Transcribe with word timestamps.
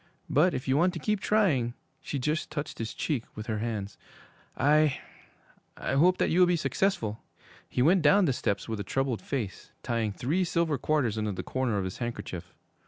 But 0.31 0.55
if 0.55 0.67
you 0.67 0.77
want 0.77 0.93
to 0.93 0.99
keep 0.99 1.19
trying,' 1.19 1.75
she 2.01 2.17
just 2.17 2.49
touched 2.49 2.79
his 2.79 2.95
cheek 2.95 3.23
with 3.35 3.45
her 3.45 3.59
hands, 3.59 3.99
'I 4.57 4.99
I 5.77 5.93
hope 5.93 6.17
that 6.17 6.31
you 6.31 6.39
will 6.39 6.47
be 6.47 6.55
successful!' 6.55 7.21
He 7.69 7.83
went 7.83 8.01
down 8.01 8.25
the 8.25 8.33
steps 8.33 8.67
with 8.67 8.79
a 8.79 8.83
troubled 8.83 9.21
face, 9.21 9.69
tying 9.83 10.11
three 10.11 10.43
silver 10.43 10.79
quarters 10.79 11.19
into 11.19 11.33
the 11.33 11.43
corner 11.43 11.77
of 11.77 11.83
his 11.83 11.99
handkerchief. 11.99 12.51